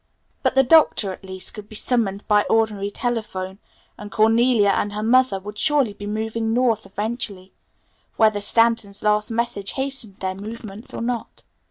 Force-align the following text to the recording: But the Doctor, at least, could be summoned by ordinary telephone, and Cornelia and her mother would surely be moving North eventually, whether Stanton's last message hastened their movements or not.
But 0.41 0.55
the 0.55 0.63
Doctor, 0.63 1.13
at 1.13 1.23
least, 1.23 1.53
could 1.53 1.69
be 1.69 1.75
summoned 1.75 2.27
by 2.27 2.41
ordinary 2.49 2.89
telephone, 2.89 3.59
and 3.99 4.11
Cornelia 4.11 4.69
and 4.71 4.93
her 4.93 5.03
mother 5.03 5.39
would 5.39 5.59
surely 5.59 5.93
be 5.93 6.07
moving 6.07 6.55
North 6.55 6.87
eventually, 6.87 7.53
whether 8.17 8.41
Stanton's 8.41 9.03
last 9.03 9.29
message 9.29 9.73
hastened 9.73 10.17
their 10.17 10.33
movements 10.33 10.91
or 10.95 11.03
not. 11.03 11.43